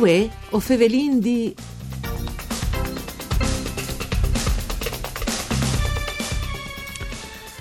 Uè, 0.00 0.26
o 0.52 0.60
Fevelin 0.60 1.20
di... 1.20 1.54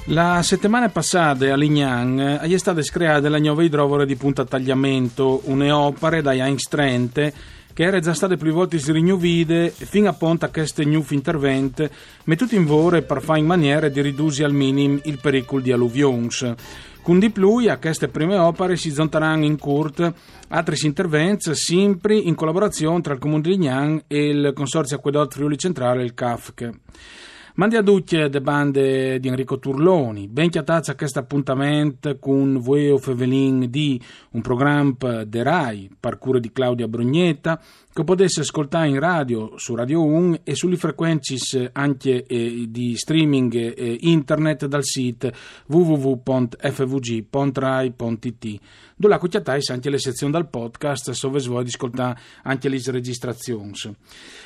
La 0.06 0.42
settimana 0.42 0.88
passata 0.88 1.52
a 1.52 1.58
Lignan 1.58 2.40
è 2.42 2.58
stata 2.58 2.82
creata 2.82 3.28
la 3.28 3.40
nuova 3.40 3.62
idrovora 3.62 4.06
di 4.06 4.16
punta 4.16 4.46
tagliamento, 4.46 5.42
un'opera 5.48 6.22
da 6.22 6.32
Trente 6.70 7.34
che 7.80 7.86
era 7.86 8.02
già 8.02 8.14
state 8.14 8.36
più 8.36 8.52
volte 8.52 8.78
rinnovate 8.88 9.70
fino 9.70 10.10
a 10.10 10.14
ponta 10.14 10.48
a 10.48 10.50
questo 10.50 10.84
nuovo 10.84 11.14
intervento, 11.14 11.90
mettuto 12.26 12.54
in 12.54 12.66
vore 12.66 13.04
per 13.04 13.22
fare 13.22 13.40
in 13.40 13.46
maniera 13.46 13.88
di 13.88 14.02
ridurre 14.02 14.44
al 14.44 14.52
minimo 14.52 15.00
il 15.04 15.18
pericolo 15.18 15.62
di 15.62 15.72
alluvions. 15.72 16.56
Con 17.02 17.20
di 17.20 17.30
più, 17.30 17.60
a 17.70 17.78
queste 17.78 18.10
prime 18.10 18.36
opere 18.36 18.76
si 18.76 18.92
zonteranno 18.92 19.46
in 19.46 19.58
curt 19.58 20.14
altri 20.50 20.76
interventi, 20.86 21.56
sempre 21.56 22.18
in 22.18 22.36
collaborazione 22.36 23.00
tra 23.00 23.14
il 23.14 23.20
Comune 23.20 23.44
di 23.44 23.52
Lignan 23.52 24.04
e 24.08 24.28
il 24.28 24.52
Consorzio 24.54 24.98
Acquedotto 24.98 25.38
Friuli 25.38 25.58
Centrale, 25.58 26.04
il 26.04 26.14
CAFC. 26.14 26.70
Mandi 27.60 27.76
a 27.76 27.84
tutti 27.84 28.16
le 28.16 28.40
bande 28.40 29.20
di 29.20 29.28
Enrico 29.28 29.60
Turloni, 29.60 30.30
ben 30.30 30.50
chiatazza 30.50 30.96
questo 30.96 31.20
appuntamento 31.20 32.18
con 32.18 32.58
voi 32.58 32.98
Fevelin 32.98 33.70
di 33.70 34.02
un 34.32 34.40
programma 34.40 35.26
de 35.26 35.44
RAI, 35.44 35.90
parcure 36.00 36.40
di 36.40 36.54
Claudia 36.54 36.88
Brugnetta, 36.88 37.60
che 38.00 38.06
potesse 38.06 38.42
ascoltare 38.42 38.88
in 38.88 38.98
radio 38.98 39.58
su 39.58 39.76
Radio 39.76 40.06
1 40.06 40.40
e 40.44 40.56
sulle 40.56 40.78
frequenze 40.78 41.70
anche 41.74 42.26
eh, 42.26 42.68
di 42.70 42.96
streaming 42.96 43.54
eh, 43.54 43.98
internet 44.02 44.68
dal 44.68 44.86
sito 44.86 45.30
www.fvg.rai.it 45.66 48.60
dove 49.00 49.14
la 49.14 49.20
cucciatais 49.20 49.70
anche 49.70 49.90
le 49.90 49.98
sezioni 49.98 50.34
dal 50.34 50.50
podcast 50.50 51.18
dove 51.22 51.40
vuoi 51.40 51.66
ascoltare 51.66 52.20
anche 52.44 52.68
le 52.68 52.82
registrazioni. 52.88 53.72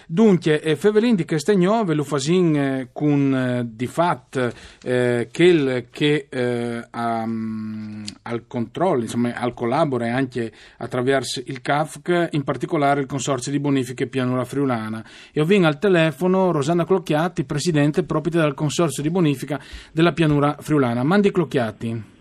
Dunque, 0.05 0.61
eh, 0.61 0.75
Fevelin 0.75 1.15
di 1.15 1.25
Castagnove 1.25 1.95
lo 1.95 2.03
fasin 2.03 2.55
eh, 2.55 2.89
con 2.93 3.33
eh, 3.33 3.67
di 3.67 3.87
fatto 3.87 4.51
eh, 4.83 5.27
quel 5.33 5.87
che 5.89 6.27
eh, 6.29 6.87
um, 6.93 8.05
al 8.21 8.45
controllo, 8.45 9.01
insomma, 9.01 9.33
al 9.33 9.55
collabore 9.55 10.11
anche 10.11 10.51
attraverso 10.77 11.41
il 11.45 11.61
CAFC, 11.61 12.29
in 12.33 12.43
particolare 12.43 13.01
il 13.01 13.07
consorzio 13.07 13.42
Consorzio 13.43 13.51
di 13.51 13.59
Bonifiche 13.59 14.07
Pianura 14.07 14.45
Friulana. 14.45 15.03
E 15.33 15.41
ho 15.41 15.45
vinto 15.45 15.67
al 15.67 15.79
telefono 15.79 16.51
Rosanna 16.51 16.85
Clocchiatti, 16.85 17.43
presidente 17.43 18.03
proprio 18.03 18.41
del 18.41 18.53
Consorzio 18.53 19.03
di 19.03 19.09
Bonifica 19.09 19.59
della 19.91 20.13
Pianura 20.13 20.55
Friulana. 20.59 21.03
Mandi 21.03 21.31
Clocchiatti. 21.31 22.11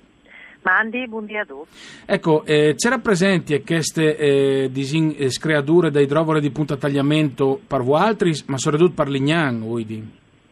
Mandi, 0.63 1.07
buondì 1.09 1.37
a 1.37 1.45
tutti. 1.45 1.69
Ecco, 2.07 2.45
eh, 2.45 2.75
c'era 2.77 2.99
presenti 2.99 3.61
queste 3.63 4.17
eh, 4.17 4.69
disin, 4.71 5.15
eh, 5.17 5.31
screature 5.31 5.91
da 5.91 6.01
idrovore 6.01 6.41
di 6.41 6.51
punta 6.51 6.77
tagliamento 6.77 7.61
per 7.65 7.83
voi 7.83 8.01
altri, 8.01 8.33
ma 8.47 8.59
soprattutto 8.59 8.95
per 8.95 9.09
Lignan, 9.09 9.61
vuoi 9.61 9.85
dire? 9.85 10.03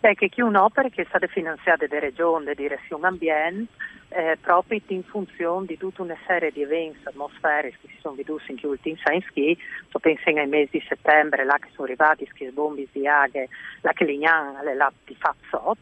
Beh, 0.01 0.15
che 0.15 0.31
è 0.33 0.43
un'opera 0.43 0.89
che 0.89 1.03
è 1.03 1.07
stata 1.09 1.27
finanziata 1.27 1.87
da 1.87 1.99
Regione, 1.99 2.47
da 2.47 2.55
Direzione 2.55 3.07
Ambiente, 3.07 3.73
eh, 4.11 4.37
proprio 4.41 4.81
in 4.89 5.05
funzione 5.05 5.67
di 5.67 5.77
tutta 5.77 6.03
una 6.03 6.17
serie 6.27 6.51
di 6.51 6.63
eventi 6.63 7.01
atmosferici 7.05 7.79
che 7.81 7.89
si 7.89 8.01
sono 8.01 8.17
veduti 8.17 8.51
in 8.51 8.57
gli 8.57 8.67
ultimi 8.67 8.99
anni 9.05 9.25
ski, 9.29 9.57
sto 9.89 9.99
pensando 9.99 10.41
ai 10.41 10.49
mesi 10.49 10.79
di 10.79 10.85
settembre, 10.89 11.45
là 11.45 11.57
che 11.59 11.69
sono 11.73 11.87
arrivati 11.87 12.27
ski 12.27 12.51
bombi 12.51 12.89
di 12.91 13.07
aghe, 13.07 13.49
là 13.83 13.93
che 13.93 14.05
Lignan, 14.05 14.65
là 14.77 14.93
di 15.05 15.15
Fazzot, 15.15 15.79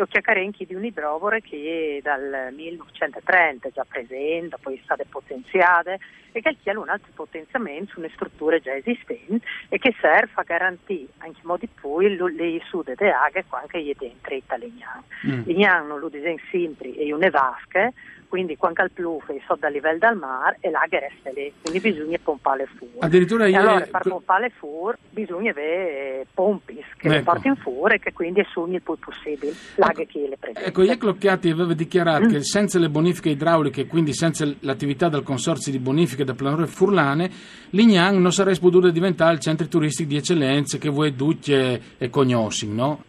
e 0.00 0.02
Occhiacarenchi 0.02 0.64
di 0.64 0.74
un 0.74 0.84
idrovore 0.84 1.42
che 1.42 1.98
è 1.98 2.02
dal 2.02 2.52
1930 2.54 3.68
già 3.70 3.84
presente, 3.86 4.56
poi 4.60 4.76
è 4.76 4.80
stata 4.82 5.04
potenziata 5.08 5.96
e 6.32 6.40
che 6.40 6.56
chiede 6.62 6.78
un 6.78 6.88
altro 6.88 7.10
potenziamento 7.14 7.92
sulle 7.92 8.10
strutture 8.14 8.60
già 8.60 8.74
esistenti 8.74 9.40
e 9.68 9.78
che 9.78 9.94
serve 10.00 10.32
a 10.34 10.42
garantire 10.42 11.08
anche 11.18 11.40
in 11.42 11.46
modi 11.46 11.68
poi 11.68 12.16
le 12.16 12.60
sud 12.68 12.94
de 12.94 13.10
aghe 13.10 13.44
anche 13.50 13.82
gli 13.82 13.94
dentro 13.98 14.34
italiani. 14.34 15.04
Mm. 15.26 15.42
Lignano 15.44 15.98
lo 15.98 16.08
disegno 16.08 16.40
sempre 16.50 16.94
e 16.94 17.12
une 17.12 17.30
vasche 17.30 17.92
quindi 18.30 18.56
quando 18.56 18.84
il 18.84 18.92
plufo 18.92 19.32
è 19.32 19.40
sotto 19.44 19.66
il 19.66 19.72
livello 19.72 19.98
del 19.98 20.16
mare 20.16 20.58
e 20.60 20.70
l'acqua 20.70 21.00
resta 21.00 21.30
lì, 21.30 21.52
quindi 21.60 21.80
bisogna 21.80 22.16
pompare 22.22 22.64
fuori. 22.76 22.94
Addirittura 23.00 23.46
e 23.46 23.50
io... 23.50 23.58
allora 23.58 23.80
per 23.80 24.02
pompare 24.02 24.50
fuori 24.50 24.96
bisogna 25.10 25.50
avere 25.50 26.26
pompi 26.32 26.76
che 26.96 27.08
ecco. 27.08 27.08
le 27.08 27.22
portino 27.22 27.54
fuori 27.56 27.96
e 27.96 27.98
che 27.98 28.12
quindi 28.12 28.40
assumi 28.40 28.76
il 28.76 28.82
più 28.82 28.96
possibile 28.96 29.52
l'acqua 29.74 30.04
ecco. 30.04 30.12
che 30.12 30.28
le 30.28 30.36
prende. 30.38 30.64
Ecco, 30.64 30.82
Ieclocchiati 30.82 31.50
aveva 31.50 31.74
dichiarato 31.74 32.26
mm. 32.26 32.28
che 32.28 32.44
senza 32.44 32.78
le 32.78 32.88
bonifiche 32.88 33.30
idrauliche, 33.30 33.86
quindi 33.86 34.14
senza 34.14 34.48
l'attività 34.60 35.08
del 35.08 35.24
consorzio 35.24 35.72
di 35.72 35.80
bonifiche 35.80 36.22
da 36.22 36.34
planure 36.34 36.68
furlane, 36.68 37.28
Lignan 37.70 38.16
non 38.22 38.32
sarebbe 38.32 38.60
potuto 38.60 38.90
diventare 38.90 39.34
il 39.34 39.40
centro 39.40 39.66
turistico 39.66 40.08
di 40.08 40.16
eccellenza 40.16 40.78
che 40.78 40.88
voi 40.88 41.16
tutti 41.16 41.52
e 41.52 42.10
conosci, 42.10 42.68
no? 42.68 43.02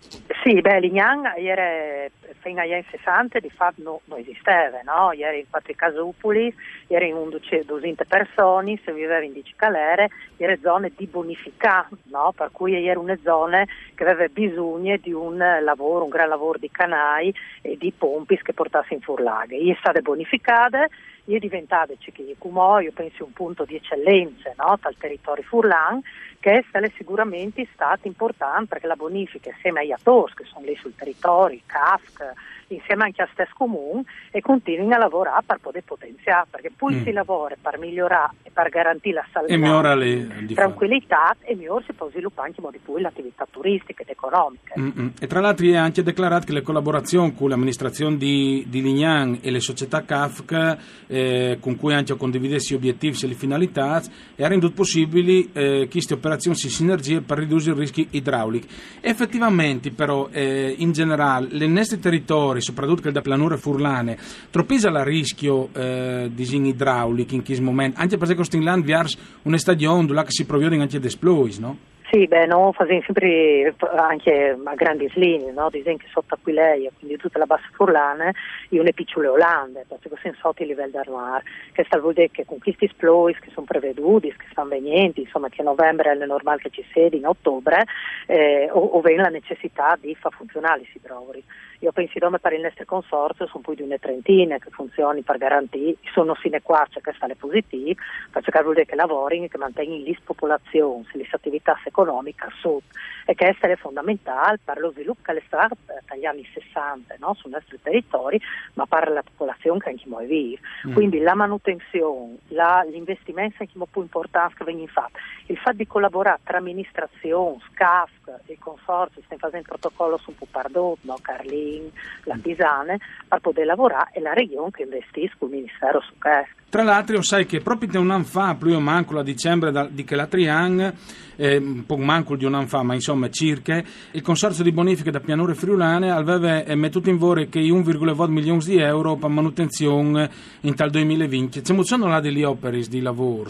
Sì, 0.43 0.59
beh, 0.59 0.79
Lignan 0.79 1.33
era 1.37 2.09
fino 2.39 2.61
agli 2.61 2.73
anni 2.73 2.83
60 2.89 3.37
di 3.39 3.51
fatto 3.51 3.81
no, 3.83 4.01
non 4.05 4.17
esisteva, 4.17 4.81
no? 4.83 5.11
Ieri 5.11 5.41
in 5.41 5.45
quattro 5.47 5.71
casupoli, 5.75 6.51
ieri 6.87 7.09
in 7.09 7.29
200 7.29 8.05
persone, 8.07 8.79
se 8.83 8.91
viveva 8.91 9.23
in 9.23 9.33
10 9.33 9.53
calere, 9.55 10.09
era 10.37 10.57
zone 10.59 10.91
di 10.97 11.05
bonifica, 11.05 11.87
no? 12.05 12.33
Per 12.35 12.49
cui 12.51 12.87
era 12.87 12.99
una 12.99 13.17
zona 13.21 13.63
che 13.93 14.03
aveva 14.03 14.27
bisogno 14.33 14.97
di 14.97 15.13
un 15.13 15.37
lavoro, 15.37 16.05
un 16.05 16.09
gran 16.09 16.29
lavoro 16.29 16.57
di 16.57 16.71
canai 16.71 17.31
e 17.61 17.77
di 17.77 17.93
pompi 17.95 18.35
che 18.41 18.53
portassero 18.53 18.95
in 18.95 19.01
furlaghe. 19.01 19.57
È 19.57 19.75
stata 19.79 20.01
bonificata 20.01 20.87
è 21.35 21.39
diventata 21.39 21.93
Cecchini-Cumò, 21.97 22.79
io 22.79 22.91
penso 22.91 23.23
un 23.23 23.33
punto 23.33 23.63
di 23.63 23.75
eccellenza 23.75 24.53
no? 24.57 24.77
dal 24.81 24.95
territorio 24.97 25.43
furlan, 25.43 26.01
che 26.39 26.63
è 26.63 26.91
sicuramente 26.97 27.67
stato 27.73 28.07
importante 28.07 28.65
perché 28.65 28.87
la 28.87 28.95
bonifica 28.95 29.49
insieme 29.49 29.81
agli 29.81 29.91
attori 29.91 30.30
che 30.33 30.45
sono 30.45 30.65
lì 30.65 30.75
sul 30.75 30.95
territorio, 30.95 31.59
CAFC, 31.65 32.33
insieme 32.73 33.03
anche 33.03 33.21
a 33.21 33.29
stesso 33.31 33.53
comune 33.57 34.03
e 34.31 34.41
continuino 34.41 34.95
a 34.95 34.97
lavorare 34.97 35.43
per 35.45 35.59
poter 35.61 35.83
potenziare, 35.83 36.47
perché 36.49 36.71
poi 36.75 36.95
mm. 36.95 37.03
si 37.03 37.11
lavora 37.11 37.55
per 37.59 37.77
migliorare 37.77 38.33
e 38.43 38.51
per 38.51 38.69
garantire 38.69 39.15
la 39.15 39.25
salute, 39.31 39.95
le, 39.95 40.53
tranquillità 40.53 41.35
e 41.41 41.55
migliore 41.55 41.83
si 41.85 41.93
può 41.93 42.09
sviluppare 42.09 42.47
anche 42.47 42.59
in 42.59 42.65
modo 42.65 42.77
più 42.83 42.97
l'attività 42.97 43.47
turistica 43.49 44.03
ed 44.03 44.09
economica. 44.09 44.73
Mm-mm. 44.79 45.13
E 45.19 45.27
tra 45.27 45.39
l'altro 45.39 45.65
è 45.65 45.75
anche 45.75 46.03
dichiarato 46.03 46.45
che 46.45 46.53
le 46.53 46.61
collaborazioni 46.61 47.33
con 47.33 47.49
l'amministrazione 47.49 48.17
di, 48.17 48.65
di 48.67 48.81
Lignan 48.81 49.39
e 49.41 49.51
le 49.51 49.59
società 49.59 50.03
CAFC 50.03 50.77
eh, 51.07 51.57
con 51.59 51.75
cui 51.75 51.93
anche 51.93 52.15
condividessi 52.15 52.73
gli 52.73 52.77
obiettivi 52.77 53.17
e 53.23 53.27
le 53.27 53.33
finalità 53.33 54.01
e 54.35 54.43
ha 54.43 54.47
renduto 54.47 54.73
possibili 54.73 55.49
eh, 55.53 55.87
queste 55.89 56.13
operazioni 56.13 56.57
in 56.61 56.69
sinergia 56.69 57.21
per 57.21 57.39
ridurre 57.39 57.71
i 57.71 57.75
rischi 57.75 58.07
idraulici. 58.11 58.67
Effettivamente 59.01 59.91
però 59.91 60.29
eh, 60.31 60.73
in 60.77 60.91
generale 60.91 61.47
le 61.51 61.67
nostri 61.67 61.99
territori 61.99 62.60
soprattutto 62.61 63.01
che 63.01 63.11
da 63.11 63.21
planure 63.21 63.57
furlane, 63.57 64.17
troppisa 64.49 64.89
la 64.89 65.03
rischio 65.03 65.69
eh, 65.73 66.29
di 66.31 66.45
sin 66.45 66.65
idraulici 66.65 67.35
in 67.35 67.43
questo 67.43 67.63
momento, 67.63 67.99
anche 67.99 68.17
perché 68.17 68.35
questo 68.35 68.55
in 68.55 68.63
land 68.63 68.83
viars 68.83 69.39
un 69.43 69.57
stagione 69.57 70.05
dove 70.05 70.25
si 70.27 70.45
provvedono 70.45 70.81
anche 70.81 70.97
ad 70.97 71.05
esplosi, 71.05 71.59
no? 71.59 71.77
Sì, 72.11 72.27
beh, 72.27 72.45
no, 72.45 72.73
facciamo 72.73 73.01
sempre 73.05 73.73
anche 73.95 74.57
a 74.61 74.75
grandi 74.75 75.09
linee, 75.13 75.53
no? 75.53 75.69
Disegno 75.69 75.95
che 75.95 76.07
sotto 76.11 76.33
Aquileia, 76.33 76.91
quindi 76.99 77.15
tutta 77.15 77.39
la 77.39 77.45
bassa 77.45 77.69
furlana, 77.71 78.33
e 78.67 78.79
une 78.79 78.91
piccole 78.91 79.27
Olande, 79.27 79.85
perché 79.87 80.09
sono 80.21 80.33
sotto 80.41 80.61
il 80.61 80.67
livello 80.67 80.91
del 80.91 81.13
mare, 81.13 81.43
che 81.71 81.85
sta 81.85 81.97
vuol 81.99 82.11
dire 82.11 82.29
che 82.29 82.43
con 82.43 82.59
questi 82.59 82.83
esplosi 82.83 83.39
che 83.39 83.51
sono 83.53 83.65
preveduti, 83.65 84.27
che 84.27 84.45
stanno 84.51 84.67
venendo, 84.67 85.21
insomma 85.21 85.47
che 85.47 85.61
a 85.61 85.63
novembre 85.63 86.11
è 86.11 86.25
normale 86.25 86.59
che 86.59 86.69
ci 86.69 86.83
sia, 86.91 87.07
in 87.09 87.25
ottobre, 87.25 87.85
eh, 88.27 88.67
o, 88.69 88.79
o 88.79 89.01
la 89.01 89.29
necessità 89.29 89.97
di 89.97 90.13
far 90.13 90.33
funzionare 90.33 90.79
questi 90.79 90.97
idrovori. 90.97 91.41
Io 91.81 91.91
penso 91.91 92.13
che 92.13 92.39
per 92.39 92.53
il 92.53 92.61
nostro 92.61 92.85
consorzio 92.85 93.47
sono 93.47 93.63
più 93.63 93.73
di 93.73 93.81
una 93.81 93.97
trentina 93.97 94.59
che 94.59 94.69
funzionano 94.69 95.21
per 95.21 95.37
garantire, 95.37 95.97
sono 96.13 96.35
sine 96.35 96.61
qua 96.61 96.85
c'è 96.87 97.01
che 97.01 97.11
sta 97.15 97.27
positivo, 97.35 97.99
perché 98.29 98.61
vuol 98.61 98.75
dire 98.75 98.85
che 98.85 98.95
lavorino, 98.95 99.47
che 99.47 99.57
mantengono 99.57 100.03
l'ispopolazione, 100.03 101.05
l'attività 101.31 101.79
economica 101.83 102.49
sud 102.59 102.83
e 103.31 103.35
che 103.35 103.55
è 103.55 103.75
fondamentale 103.77 104.59
per 104.61 104.79
lo 104.79 104.91
sviluppo 104.91 105.21
che 105.23 105.37
è 105.37 105.41
stato 105.45 105.77
dagli 106.05 106.25
anni 106.25 106.45
60 106.53 107.15
no? 107.19 107.33
sui 107.33 107.49
nostri 107.49 107.79
territori, 107.81 108.39
ma 108.73 108.85
per 108.85 109.09
la 109.09 109.23
popolazione 109.23 109.79
che 109.79 109.89
anche 109.89 110.03
noi 110.07 110.27
vive. 110.27 110.59
Mm. 110.87 110.93
Quindi 110.93 111.19
la 111.19 111.33
manutenzione, 111.33 112.37
la, 112.49 112.85
gli 112.85 112.95
investimenti 112.95 113.55
anche 113.59 113.79
più 113.89 114.01
importanti 114.01 114.55
che 114.55 114.63
vengono 114.65 114.87
fatti, 114.87 115.19
il 115.47 115.57
fatto 115.57 115.77
di 115.77 115.87
collaborare 115.87 116.39
tra 116.43 116.57
amministrazione, 116.57 117.59
SCAF 117.71 118.09
e 118.45 118.57
consorzio, 118.59 119.21
stiamo 119.23 119.41
facendo 119.41 119.71
il 119.71 119.79
protocollo 119.79 120.17
su 120.17 120.35
Pupardot, 120.35 120.97
no? 121.03 121.15
Berlin, 121.25 121.89
la 122.25 122.37
Pisane, 122.41 122.99
per 123.27 123.39
poter 123.39 123.65
lavorare 123.65 124.09
e 124.13 124.19
la 124.19 124.33
regione 124.33 124.71
che 124.71 124.83
investisce 124.83 125.37
il 125.39 125.49
Ministero 125.49 126.01
su 126.01 126.13
questo. 126.19 126.60
Tra 126.71 126.83
l'altro, 126.83 127.21
sai 127.21 127.45
che 127.45 127.59
proprio 127.59 127.99
un 127.99 128.11
anno 128.11 128.23
fa, 128.23 128.55
più 128.55 128.73
o 128.73 128.79
manco 128.79 129.19
a 129.19 129.23
dicembre 129.23 129.73
da, 129.73 129.89
di 129.91 130.05
che 130.05 130.15
la 130.15 130.25
Triang, 130.25 130.93
eh, 131.35 131.57
un 131.57 131.85
po' 131.85 131.97
manco 131.97 132.37
di 132.37 132.45
un 132.45 132.53
anno 132.53 132.67
fa, 132.67 132.81
ma 132.81 132.93
insomma 132.93 133.29
circa, 133.29 133.83
il 134.11 134.21
consorzio 134.21 134.63
di 134.63 134.71
bonifiche 134.71 135.11
da 135.11 135.19
pianure 135.19 135.53
friulane 135.53 136.09
aveva 136.09 136.63
messo 136.75 137.01
in 137.03 137.17
vore 137.17 137.49
che 137.49 137.59
1,2 137.59 138.29
milioni 138.29 138.63
di 138.63 138.77
euro 138.77 139.17
per 139.17 139.29
manutenzione 139.29 140.31
in 140.61 140.73
tal 140.73 140.91
2020. 140.91 141.59
C'è 141.59 141.83
sono 141.83 142.07
là 142.07 142.21
delle 142.21 142.45
opere 142.45 142.79
di 142.79 143.01
lavoro? 143.01 143.49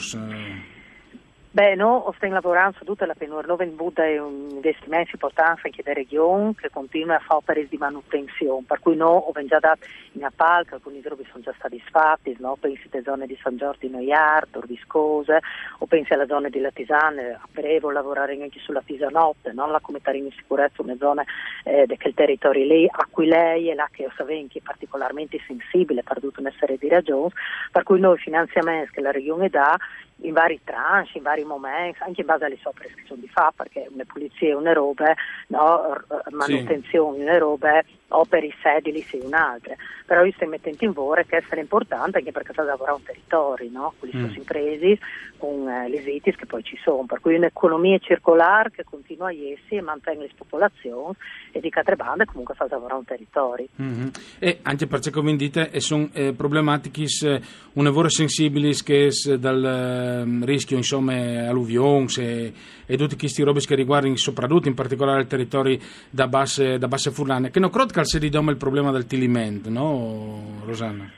Beh, 1.53 1.75
noi 1.75 2.01
stiamo 2.15 2.35
lavorando 2.35 2.77
su 2.77 2.85
tutta 2.85 3.05
la 3.05 3.13
penura, 3.13 3.45
noi 3.45 3.57
abbiamo 3.61 4.29
investimenti 4.51 5.09
importanti 5.15 5.63
anche 5.65 5.83
della 5.83 5.95
regione 5.97 6.53
che 6.55 6.69
continua 6.69 7.15
a 7.15 7.19
fare 7.19 7.39
opere 7.39 7.67
di 7.67 7.75
manutenzione, 7.75 8.63
per 8.65 8.79
cui 8.79 8.95
noi 8.95 9.21
abbiamo 9.27 9.47
già 9.49 9.59
dato 9.59 9.85
in 10.13 10.23
appalto, 10.23 10.75
alcuni 10.75 11.01
gruppi 11.01 11.27
sono 11.29 11.43
già 11.43 11.53
stati 11.57 11.77
fatti, 11.91 12.37
no? 12.39 12.55
pensi 12.57 12.87
alle 12.89 13.03
zone 13.03 13.27
di 13.27 13.37
San 13.41 13.57
Giorgio 13.57 13.85
di 13.85 13.89
Noiardo, 13.89 14.59
Orviscose, 14.59 15.39
o 15.79 15.85
pensi 15.87 16.13
alla 16.13 16.25
zona 16.25 16.47
di 16.47 16.61
Latisane, 16.61 17.33
a 17.33 17.47
Prevo 17.51 17.91
lavorare 17.91 18.41
anche 18.41 18.59
sulla 18.59 18.81
Pisanotte, 18.81 19.51
no? 19.51 19.69
la 19.69 19.81
comunità 19.81 20.13
di 20.13 20.33
sicurezza, 20.33 20.81
una 20.81 20.95
zona 20.97 21.25
eh, 21.65 21.85
quel 21.99 22.13
territorio 22.13 22.63
lì, 22.63 22.87
a 22.89 23.05
cui 23.09 23.25
lei 23.25 23.67
è 23.67 23.73
là 23.73 23.89
che 23.91 24.07
che 24.15 24.59
è 24.59 24.61
particolarmente 24.63 25.37
sensibile 25.45 26.01
per 26.01 26.21
tutta 26.21 26.39
una 26.39 26.53
serie 26.57 26.77
di 26.77 26.87
ragioni, 26.87 27.29
per 27.73 27.83
cui 27.83 27.99
noi 27.99 28.17
finanziamenti 28.19 28.91
che 28.93 29.01
la 29.01 29.11
regione 29.11 29.49
dà 29.49 29.77
in 30.21 30.33
vari 30.33 30.59
tranche, 30.63 31.17
in 31.17 31.23
vari 31.23 31.43
momenti, 31.43 31.99
anche 32.01 32.21
in 32.21 32.27
base 32.27 32.45
alle 32.45 32.57
sue 32.61 32.71
prescrizioni 32.73 33.21
di 33.21 33.27
fa, 33.27 33.51
perché 33.55 33.87
una 33.91 34.03
pulizia, 34.05 34.57
una 34.57 34.73
roba, 34.73 35.13
no? 35.47 35.97
manutenzione, 36.31 37.17
sì. 37.17 37.21
una 37.23 37.37
roba, 37.37 37.83
opere 38.09 38.49
sedili 38.61 39.01
sì 39.01 39.19
un'altra. 39.21 39.75
Però 40.05 40.23
io 40.23 40.33
sto 40.33 40.45
mettendo 40.45 40.83
in 40.83 40.91
vore 40.91 41.25
che 41.25 41.37
essere 41.37 41.61
importante 41.61 42.17
anche 42.17 42.31
perché 42.31 42.53
sta 42.53 42.63
lavorare 42.63 42.97
un 42.97 43.03
territorio, 43.03 43.69
no? 43.71 43.93
con 43.97 44.09
le 44.11 44.19
mm. 44.19 44.29
sue 44.29 44.37
imprese, 44.37 44.99
con 45.37 45.67
eh, 45.67 45.89
le 45.89 46.01
sitis 46.01 46.35
che 46.35 46.45
poi 46.45 46.63
ci 46.63 46.77
sono, 46.83 47.05
per 47.05 47.19
cui 47.19 47.35
un'economia 47.35 47.97
circolare 47.99 48.71
che 48.71 48.83
continua 48.83 49.27
a 49.27 49.33
essi 49.33 49.75
e 49.75 49.81
mantiene 49.81 50.23
le 50.23 50.31
popolazioni 50.35 51.15
e 51.51 51.59
di 51.59 51.71
altre 51.73 51.95
bande 51.95 52.25
comunque 52.25 52.53
fa 52.53 52.67
lavorare 52.69 52.99
un 52.99 53.05
territorio. 53.05 53.67
Mm-hmm. 53.81 54.07
E 54.39 54.59
anche 54.61 54.87
perché 54.87 55.09
come 55.09 55.35
dite 55.35 55.79
sono 55.79 56.09
eh, 56.13 56.33
problematiche 56.33 57.05
eh, 57.25 57.41
un 57.73 57.83
lavoro 57.83 58.09
sensibili 58.09 58.73
che 58.83 59.09
dal 59.39 60.10
Ehm, 60.11 60.45
rischio 60.45 60.77
insomma 60.77 61.13
alluvioni 61.47 61.79
e, 62.17 62.53
e 62.85 62.97
tutti 62.97 63.17
questi 63.17 63.43
robe 63.43 63.59
che 63.61 63.75
riguardano 63.75 64.15
soprattutto 64.15 64.67
in 64.67 64.73
particolare 64.73 65.21
i 65.21 65.27
territori 65.27 65.81
da 66.09 66.27
basse, 66.27 66.77
da 66.77 66.87
basse 66.87 67.11
furlane 67.11 67.49
che 67.49 67.59
non 67.59 67.69
credo 67.69 67.93
che 67.93 68.05
si 68.05 68.17
ridome 68.17 68.51
il 68.51 68.57
problema 68.57 68.91
del 68.91 69.05
tilimento 69.05 69.69
no 69.69 70.61
Rosanna? 70.65 71.09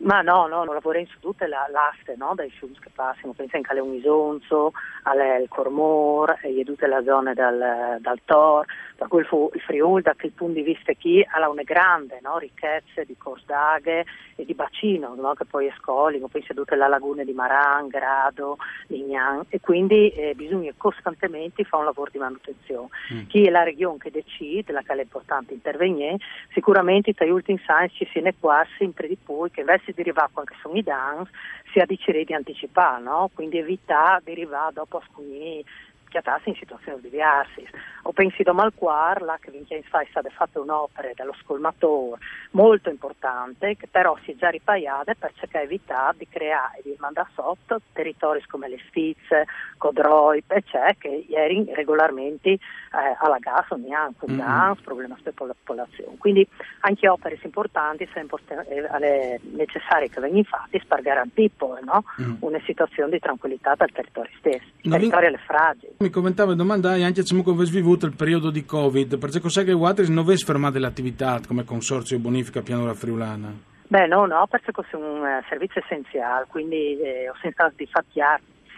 Ma 0.00 0.20
no, 0.20 0.46
no, 0.46 0.62
non 0.62 0.74
lavoriamo 0.74 1.08
su 1.10 1.18
tutte 1.18 1.48
le 1.48 1.56
aste 1.56 2.14
no, 2.16 2.32
dai 2.36 2.50
fiumi 2.50 2.78
che 2.78 2.90
passano, 2.94 3.32
penso 3.32 3.56
anche 3.56 3.72
alle 3.72 3.80
Unisonzo, 3.80 4.70
al 5.02 5.44
Cormor 5.48 6.38
e 6.42 6.62
tutte 6.64 6.86
le 6.86 7.02
zone 7.04 7.34
dal, 7.34 7.98
dal 7.98 8.20
Tor, 8.24 8.64
per 8.98 9.06
cui 9.06 9.20
il, 9.20 9.28
il 9.54 9.60
Friuli 9.60 10.02
da 10.02 10.16
quel 10.18 10.32
punto 10.32 10.54
di 10.54 10.62
vista 10.62 10.92
qui 10.94 11.24
ha 11.24 11.48
una 11.48 11.62
grande 11.62 12.18
no, 12.20 12.36
ricchezza 12.36 13.04
di 13.04 13.16
cordaghe 13.16 14.04
e 14.34 14.44
di 14.44 14.54
bacino, 14.54 15.14
no, 15.14 15.34
che 15.34 15.44
poi 15.44 15.66
è 15.66 15.72
scolico, 15.78 16.26
poi 16.26 16.42
c'è 16.42 16.52
tutta 16.52 16.74
la 16.74 16.88
laguna 16.88 17.22
di 17.22 17.32
Maran, 17.32 17.86
Grado, 17.86 18.56
Lignan 18.88 19.44
e 19.50 19.60
quindi 19.60 20.08
eh, 20.10 20.34
bisogna 20.34 20.72
costantemente 20.76 21.62
fare 21.62 21.82
un 21.82 21.88
lavoro 21.88 22.10
di 22.10 22.18
manutenzione. 22.18 22.88
Mm. 23.14 23.26
Chi 23.28 23.44
è 23.44 23.50
la 23.50 23.62
regione 23.62 23.98
che 23.98 24.10
decide, 24.10 24.72
la 24.72 24.82
che 24.82 24.92
è 24.92 25.00
importante 25.00 25.54
intervenire, 25.54 26.16
sicuramente 26.52 27.14
tra 27.14 27.24
gli 27.24 27.30
ultimi 27.30 27.62
anni 27.66 27.90
ci 27.90 28.08
si 28.12 28.20
ne 28.20 28.34
qua 28.36 28.66
sempre 28.78 29.06
di 29.06 29.16
più 29.16 29.48
che 29.52 29.60
invece 29.60 29.92
di 29.92 30.00
arrivare 30.00 30.30
quando 30.32 30.52
sono 30.60 30.74
i 30.74 30.82
danni 30.82 31.24
si 31.72 31.80
dice 31.86 32.24
di 32.24 32.34
anticipare, 32.34 33.02
no? 33.02 33.30
quindi 33.32 33.58
evitare 33.58 34.22
di 34.24 34.32
arrivare 34.32 34.72
dopo 34.72 34.96
a 34.96 35.02
scugni 35.08 35.64
chiatarsi 36.08 36.50
in 36.50 36.56
situazioni 36.56 37.00
diverse. 37.00 37.62
O 38.02 38.12
pensi 38.12 38.42
da 38.42 38.52
Malquar, 38.52 39.22
là 39.22 39.38
che 39.40 39.50
in 39.50 39.82
fa 39.84 40.00
è 40.00 40.06
stata 40.08 40.28
fatta 40.30 40.60
un'opera 40.60 41.10
dello 41.14 41.34
scolmatore 41.42 42.20
molto 42.52 42.90
importante, 42.90 43.76
che 43.76 43.86
però 43.86 44.16
si 44.24 44.32
è 44.32 44.36
già 44.36 44.48
ripaiata 44.48 45.14
per 45.14 45.32
cercare 45.34 45.66
di 45.66 45.74
evitare 45.74 46.16
di 46.16 46.26
creare 46.28 46.78
e 46.78 46.82
di 46.84 46.96
mandare 46.98 47.28
sotto 47.34 47.80
territori 47.92 48.42
come 48.48 48.68
le 48.68 48.78
Sfizze, 48.88 49.46
Codroi, 49.76 50.42
c'è 50.46 50.96
che 50.98 51.26
ieri 51.28 51.64
regolarmente 51.74 52.50
eh, 52.50 52.58
alla 53.18 53.38
gas 53.38 53.70
ogni 53.70 53.92
anno, 53.92 54.14
con 54.18 54.30
mm-hmm. 54.30 54.46
gas, 54.46 54.80
problema 54.80 55.16
la 55.22 55.54
popolazione. 55.64 56.16
Quindi 56.18 56.46
anche 56.80 57.08
opere 57.08 57.38
importanti 57.42 58.08
sono 58.12 58.26
eh, 58.68 59.40
necessarie 59.52 60.08
che 60.08 60.20
vengano 60.20 60.44
fatte 60.44 60.82
per 60.86 61.02
garantire 61.02 61.50
poi 61.56 61.82
no? 61.84 62.04
mm. 62.20 62.36
una 62.40 62.60
situazione 62.64 63.10
di 63.10 63.18
tranquillità 63.18 63.76
per 63.76 63.88
il 63.88 63.94
territorio 63.94 64.32
stesso. 64.38 64.66
Il 64.82 64.90
territorio 64.90 65.28
è 65.28 65.38
fragile. 65.38 65.92
Mi 66.00 66.10
commentava 66.10 66.52
e 66.52 66.54
domandai 66.54 67.02
anche 67.02 67.24
come 67.24 67.42
avete 67.56 67.72
vivuto 67.72 68.06
il 68.06 68.14
periodo 68.14 68.50
di 68.50 68.64
Covid, 68.64 69.18
perché 69.18 69.40
cos'è 69.40 69.64
che 69.64 69.72
Waters 69.72 70.08
non 70.08 70.18
avesse 70.18 70.44
fermato 70.44 70.78
l'attività 70.78 71.40
come 71.44 71.64
consorzio 71.64 72.20
bonifica 72.20 72.62
pianura 72.62 72.94
friulana? 72.94 73.52
Beh 73.88 74.06
no, 74.06 74.24
no, 74.24 74.46
perché 74.48 74.70
è 74.70 74.94
un 74.94 75.20
uh, 75.22 75.44
servizio 75.48 75.82
essenziale, 75.82 76.46
quindi 76.48 77.00
eh, 77.00 77.28
ho 77.28 77.34
sentito 77.42 77.72
di 77.74 77.88
fatti 77.90 78.20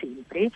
sempre, 0.00 0.48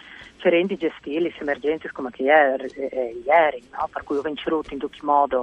cerenti 0.45 0.77
gestire 0.77 1.21
le 1.21 1.35
emergenze 1.41 1.91
come 1.91 2.11
che 2.11 2.25
ieri, 2.25 2.67
eh, 2.67 3.23
ieri 3.25 3.67
no? 3.73 3.89
per 3.91 4.03
cui 4.03 4.19
ho 4.19 4.21
venciuto 4.21 4.75
in 4.75 4.79
tutti 4.79 4.99
i 5.01 5.05
modi 5.05 5.37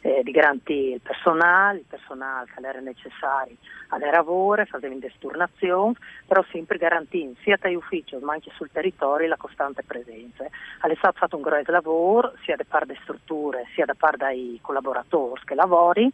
eh, 0.00 0.22
di 0.22 0.30
garantire 0.30 0.94
il 0.94 1.00
personale, 1.02 1.80
il 1.80 1.84
personale 1.86 2.46
che 2.46 2.66
era 2.66 2.80
necessario 2.80 3.54
alle 3.88 4.10
lavoro, 4.10 4.64
facendo 4.64 4.98
desturnazioni, 4.98 5.94
però 6.26 6.42
sempre 6.50 6.78
garantendo 6.78 7.36
sia 7.42 7.58
dagli 7.60 7.74
uffici 7.74 8.16
ma 8.16 8.32
anche 8.32 8.50
sul 8.54 8.70
territorio 8.72 9.28
la 9.28 9.36
costante 9.36 9.82
presenza. 9.82 10.44
È 10.44 10.94
stato 10.96 11.18
fatto 11.18 11.36
un 11.36 11.42
grosso 11.42 11.70
lavoro 11.70 12.32
sia 12.44 12.56
da 12.56 12.64
parte 12.66 12.86
delle 12.86 13.00
strutture 13.02 13.64
sia 13.74 13.84
da 13.84 13.94
parte 13.94 14.26
dei 14.26 14.58
collaboratori 14.62 15.42
che 15.44 15.54
lavori. 15.54 16.10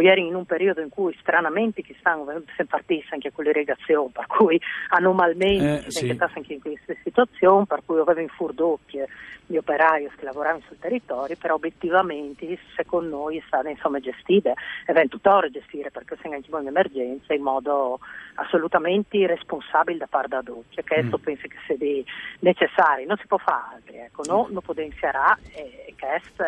Ieri 0.00 0.26
in 0.26 0.34
un 0.34 0.46
periodo 0.46 0.80
in 0.80 0.88
cui 0.88 1.14
stranamente 1.20 1.82
che 1.82 1.94
stanno 1.98 2.24
sempre 2.24 2.64
partiti 2.64 3.06
anche 3.10 3.30
con 3.30 3.44
l'irrigazione, 3.44 4.10
per 4.12 4.26
cui 4.26 4.58
anormalmente 4.88 5.86
eh, 5.86 5.90
si 5.90 6.06
sì. 6.06 6.16
anche 6.18 6.52
in 6.54 6.60
queste 6.60 6.96
situazioni, 7.02 7.66
per 7.66 7.81
cui 7.84 7.98
avevo 7.98 8.20
in 8.20 8.28
furdocchie 8.28 9.08
gli 9.46 9.56
operai 9.56 10.08
che 10.16 10.24
lavoravano 10.24 10.62
sul 10.66 10.78
territorio, 10.78 11.36
però 11.36 11.54
obiettivamente 11.54 12.58
secondo 12.74 13.16
noi 13.16 13.38
è 13.38 13.42
stata 13.46 13.68
insomma 13.68 13.98
gestita 13.98 14.52
e 14.86 14.92
ben 14.92 15.08
tuttora 15.08 15.48
gestire 15.50 15.90
perché 15.90 16.16
se 16.20 16.28
anche 16.28 16.48
in 16.50 16.66
emergenza 16.66 17.34
in 17.34 17.42
modo 17.42 18.00
assolutamente 18.34 19.26
responsabile 19.26 19.98
da 19.98 20.06
parte 20.06 20.28
da 20.28 20.42
Doccia, 20.42 20.82
che 20.82 20.94
questo 20.94 21.18
mm. 21.18 21.22
penso 21.22 21.48
che 21.48 21.56
sia 21.66 22.04
necessario, 22.38 23.06
non 23.06 23.16
si 23.18 23.26
può 23.26 23.38
fare 23.38 23.74
altro, 23.74 23.94
ecco, 23.94 24.22
no? 24.26 24.48
non 24.50 24.62
potenzierà 24.62 25.38
e, 25.52 25.84
e 25.88 25.94
questo 25.98 26.44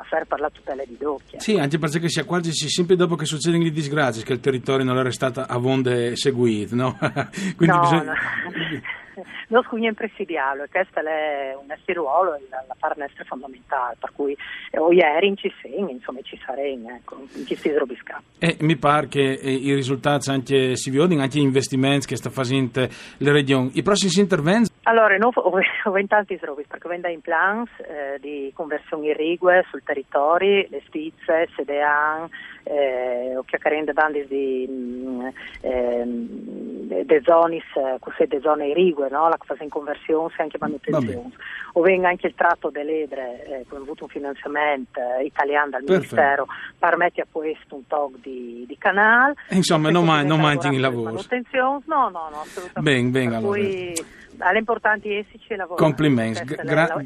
a 0.00 0.02
fare 0.04 0.24
per 0.24 0.40
la 0.40 0.48
tutela 0.48 0.82
di 0.84 0.96
Docchia. 0.98 1.40
Sì, 1.40 1.58
anche 1.58 1.78
perché 1.78 2.08
si 2.08 2.24
quasi 2.24 2.52
sempre 2.52 2.96
dopo 2.96 3.16
che 3.16 3.26
succedono 3.26 3.62
le 3.62 3.70
disgrazie 3.70 4.24
che 4.24 4.32
il 4.32 4.40
territorio 4.40 4.84
non 4.84 4.96
era 4.96 5.10
stato 5.10 5.40
a 5.40 5.58
vonde 5.58 6.16
seguito, 6.16 6.74
no? 6.74 6.96
Quindi 7.56 7.66
no, 7.66 7.80
bisogna... 7.80 8.04
no. 8.04 8.14
non 9.48 9.62
scugna 9.62 9.88
impresidiale, 9.88 10.68
questo 10.70 11.00
è 11.00 11.56
un 11.60 11.68
ruolo, 11.94 12.38
la, 12.48 12.64
la 12.66 12.76
parte 12.78 13.24
fondamentale, 13.24 13.96
per 13.98 14.12
cui 14.14 14.36
eh, 14.70 14.78
o 14.78 14.92
ieri 14.92 15.34
ci 15.36 15.52
segni, 15.60 15.92
insomma 15.92 16.20
ci 16.22 16.38
saremo, 16.44 16.90
ecco, 16.90 17.16
in 17.34 17.46
questi 17.46 17.72
robisca. 17.76 18.22
E 18.38 18.56
mi 18.60 18.76
pare 18.76 19.08
che 19.08 19.32
eh, 19.32 19.52
i 19.52 19.74
risultati 19.74 20.30
anche 20.30 20.76
si 20.76 20.90
vedono, 20.90 21.22
anche 21.22 21.38
gli 21.38 21.42
investimenti 21.42 22.06
che 22.06 22.16
sta 22.16 22.30
facendo 22.30 22.86
le 23.18 23.32
regioni. 23.32 23.70
I 23.74 23.82
prossimi 23.82 24.10
interventi? 24.16 24.69
Allora, 24.84 25.16
noi 25.18 25.30
ho 25.84 26.06
tanti 26.06 26.38
robi, 26.40 26.64
perché 26.66 27.08
in 27.10 27.20
plans 27.20 27.68
eh, 27.80 28.18
di 28.20 28.50
conversione 28.54 29.08
irrigue 29.08 29.64
sul 29.70 29.82
territorio, 29.84 30.66
le 30.70 30.82
spizze, 30.86 31.48
Sedean, 31.54 32.28
eh, 32.64 33.38
chiacchierando 33.44 33.92
bandi 33.92 34.26
di 34.26 34.68
eh, 35.60 36.04
de 37.04 37.22
zonis, 37.24 37.64
cos'è 37.98 38.26
de 38.26 38.40
zone 38.40 38.68
irigue, 38.68 39.08
no? 39.10 39.28
la 39.28 39.36
fase 39.38 39.62
in 39.62 39.68
conversione 39.68 40.32
e 40.36 40.42
anche 40.42 40.56
manutenzione. 40.58 41.30
O 41.74 41.82
venga 41.82 42.08
anche 42.08 42.26
il 42.26 42.34
tratto 42.34 42.70
dell'Edre, 42.70 43.44
eh, 43.44 43.54
abbiamo 43.60 43.84
avuto 43.84 44.04
un 44.04 44.10
finanziamento 44.10 44.98
eh, 44.98 45.24
italiano 45.24 45.70
dal 45.70 45.84
Perfetto. 45.84 46.14
Ministero, 46.14 46.46
permette 46.78 47.20
a 47.20 47.26
questo 47.30 47.76
un 47.76 47.86
tog 47.86 48.16
di, 48.20 48.64
di 48.66 48.76
canale. 48.78 49.34
Insomma, 49.50 49.90
non, 49.90 50.04
man- 50.04 50.26
non 50.26 50.40
manchi 50.40 50.68
il 50.68 50.80
lavoro. 50.80 51.12
Manutenzione, 51.12 51.82
no, 51.86 52.08
no, 52.08 52.28
no, 52.30 52.40
assolutamente. 52.40 52.80
Ben, 52.80 53.10
ben, 53.10 53.34
allora. 53.34 53.56
Cui, 53.56 53.94
all'importanti 54.70 55.12
essici 55.12 55.52
e 55.52 55.56
lavorare. 55.56 55.86
Complimenti. 55.86 56.44
Gra- 56.44 57.02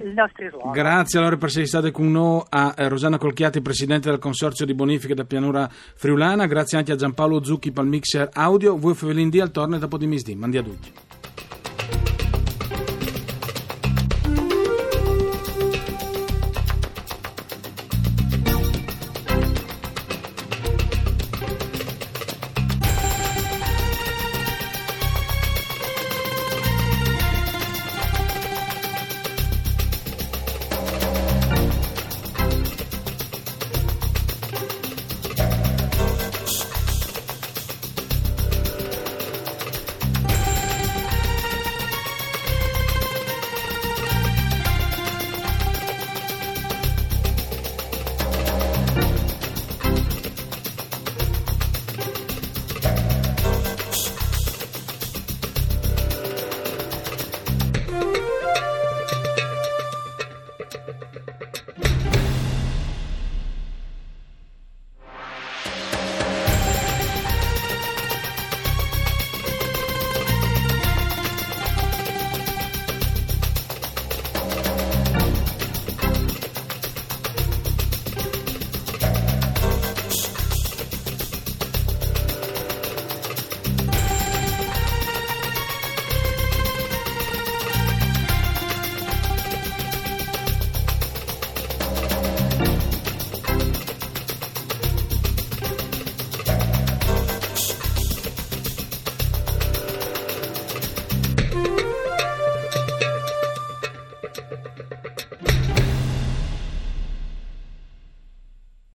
grazie 0.73 1.19
allora 1.19 1.37
per 1.37 1.49
essere 1.49 1.67
state 1.67 1.91
con 1.91 2.11
noi 2.11 2.43
a 2.51 2.75
eh, 2.77 2.89
Rosanna 2.89 3.19
Colchiati, 3.19 3.63
Presidente 3.63 4.11
del 4.11 4.19
Consorzio 4.19 4.67
di 4.67 4.75
Bonifica 4.75 5.15
da 5.15 5.25
Pianura 5.25 5.69
Friulana, 5.71 6.47
grazie 6.47 6.79
anche 6.79 6.93
a 6.93 6.97
Giampaolo 6.97 7.43
Zucchi 7.43 7.73
per 7.73 7.85
il 7.85 7.91
mixer 7.91 8.29
audio, 8.33 8.77
voi 8.77 8.95
Fevelin 8.95 9.31
D 9.31 9.39
al 9.41 9.51
torno 9.51 9.77
e 9.77 9.79
dopo 9.79 9.97
di 9.97 10.07
misdì. 10.07 10.35
Mandi 10.35 10.59
a 10.59 10.63
tutti. 10.63 10.93